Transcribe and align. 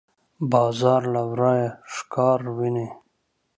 باز 0.51 0.79
له 1.13 1.21
ورايه 1.29 1.69
ښکار 1.93 2.39
ویني 2.57 2.87